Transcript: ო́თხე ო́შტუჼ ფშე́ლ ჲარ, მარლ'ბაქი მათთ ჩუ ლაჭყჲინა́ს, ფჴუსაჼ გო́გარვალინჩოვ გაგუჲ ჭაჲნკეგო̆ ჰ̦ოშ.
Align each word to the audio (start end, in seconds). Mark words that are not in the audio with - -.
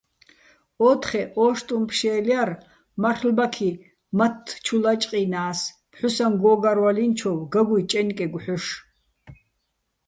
ო́თხე 0.89 1.21
ო́შტუჼ 1.45 1.77
ფშე́ლ 1.89 2.21
ჲარ, 2.27 2.49
მარლ'ბაქი 3.01 3.71
მათთ 4.17 4.47
ჩუ 4.65 4.77
ლაჭყჲინა́ს, 4.83 5.59
ფჴუსაჼ 5.91 6.25
გო́გარვალინჩოვ 6.41 7.39
გაგუჲ 7.53 7.83
ჭაჲნკეგო̆ 7.89 8.41
ჰ̦ოშ. 8.45 8.65